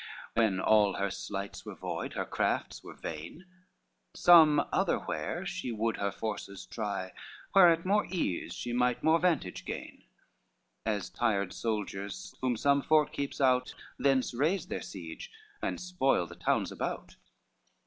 When 0.33 0.59
all 0.59 0.93
her 0.95 1.11
sleights 1.11 1.63
were 1.63 1.75
void, 1.75 2.13
her 2.13 2.25
crafts 2.25 2.83
were 2.83 2.95
vain, 2.95 3.45
Some 4.15 4.65
other 4.73 4.97
where 4.97 5.45
she 5.45 5.71
would 5.71 5.97
her 5.97 6.11
forces 6.11 6.65
try, 6.65 7.13
Where 7.53 7.69
at 7.71 7.85
more 7.85 8.07
ease 8.07 8.55
she 8.55 8.73
might 8.73 9.03
more 9.03 9.19
vantage 9.19 9.63
gain, 9.63 10.05
As 10.87 11.11
tired 11.11 11.53
soldiers 11.53 12.33
whom 12.41 12.57
some 12.57 12.81
fort 12.81 13.13
keeps 13.13 13.39
out, 13.39 13.75
Thence 13.99 14.33
raise 14.33 14.65
their 14.65 14.81
siege, 14.81 15.29
and 15.61 15.79
spoil 15.79 16.25
the 16.25 16.35
towns 16.35 16.71
about. 16.71 17.17